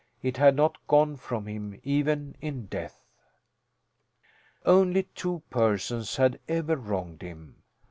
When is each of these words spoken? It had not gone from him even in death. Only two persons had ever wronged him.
It 0.23 0.37
had 0.37 0.55
not 0.55 0.79
gone 0.87 1.15
from 1.15 1.45
him 1.45 1.79
even 1.83 2.35
in 2.41 2.65
death. 2.65 3.05
Only 4.65 5.03
two 5.13 5.43
persons 5.51 6.15
had 6.15 6.39
ever 6.49 6.75
wronged 6.75 7.21
him. 7.21 7.61